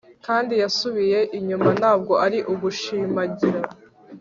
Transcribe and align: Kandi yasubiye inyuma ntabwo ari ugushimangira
Kandi 0.25 0.53
yasubiye 0.63 1.19
inyuma 1.37 1.69
ntabwo 1.79 2.13
ari 2.25 2.39
ugushimangira 2.51 3.59